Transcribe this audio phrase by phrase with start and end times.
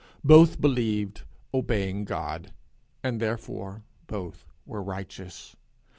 [0.23, 2.53] Both believed, obeying God,
[3.03, 5.55] and therefore both were righteous.